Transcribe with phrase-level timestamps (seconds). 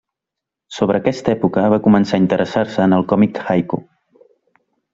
[0.77, 3.83] Sobre aquesta època va començar a interessar-se en el còmic haiku.